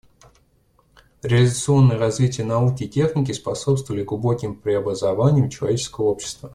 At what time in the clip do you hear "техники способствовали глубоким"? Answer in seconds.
2.89-4.55